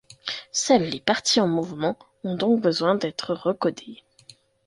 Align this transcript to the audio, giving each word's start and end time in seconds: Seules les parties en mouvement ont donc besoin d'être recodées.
Seules 0.51 0.89
les 0.89 0.99
parties 0.99 1.39
en 1.39 1.47
mouvement 1.47 1.95
ont 2.23 2.33
donc 2.35 2.59
besoin 2.59 2.95
d'être 2.95 3.35
recodées. 3.35 4.01